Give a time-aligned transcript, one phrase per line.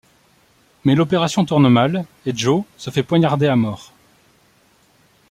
[0.83, 3.93] Mais l'opération tourne mal et Joe se fait poignarder à mort.